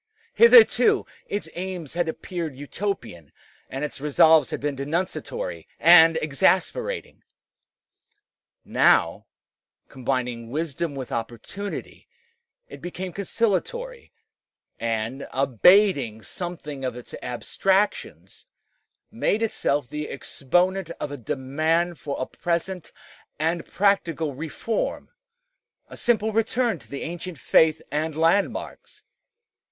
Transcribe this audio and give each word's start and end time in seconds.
Hitherto 0.33 1.05
its 1.27 1.47
aims 1.53 1.93
had 1.93 2.09
appeared 2.09 2.55
Utopian, 2.55 3.31
and 3.69 3.83
its 3.85 4.01
resolves 4.01 4.49
had 4.49 4.59
been 4.59 4.75
denunciatory 4.75 5.67
and 5.79 6.17
exasperating. 6.23 7.21
Now, 8.65 9.27
combining 9.89 10.49
wisdom 10.49 10.95
with 10.95 11.11
opportunity, 11.11 12.07
it 12.67 12.81
became 12.81 13.13
conciliatory, 13.13 14.11
and, 14.79 15.27
abating 15.31 16.23
something 16.23 16.83
of 16.83 16.95
its 16.95 17.13
abstractions, 17.21 18.47
made 19.11 19.43
itself 19.43 19.87
the 19.87 20.09
exponent 20.09 20.89
of 20.99 21.11
a 21.11 21.15
demand 21.17 21.99
for 21.99 22.19
a 22.19 22.25
present 22.25 22.91
and 23.37 23.67
practical 23.67 24.33
reform 24.33 25.11
a 25.89 25.95
simple 25.95 26.31
return 26.31 26.79
to 26.79 26.89
the 26.89 27.03
ancient 27.03 27.37
faith 27.37 27.83
and 27.91 28.17
landmarks. 28.17 29.03